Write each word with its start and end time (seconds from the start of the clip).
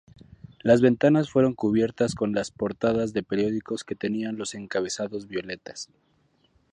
Las 0.63 0.81
ventanas 0.81 1.29
fueron 1.29 1.53
cubiertas 1.53 2.15
con 2.15 2.33
las 2.33 2.49
portadas 2.49 3.13
de 3.13 3.21
periódicos 3.21 3.83
que 3.83 3.93
tenían 3.93 4.35
los 4.35 4.55
encabezados 4.55 5.27
violetas. 5.27 5.89